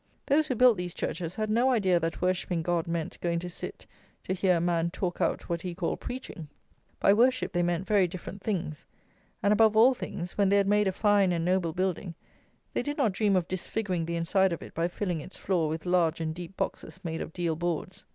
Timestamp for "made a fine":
10.67-11.31